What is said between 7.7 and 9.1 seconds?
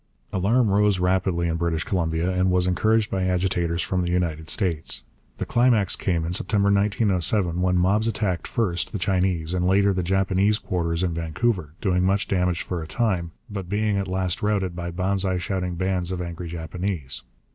mobs attacked first the